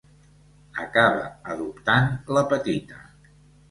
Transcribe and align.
Acaba 0.85 1.29
adoptant 1.53 2.13
la 2.39 2.47
petita. 2.53 3.09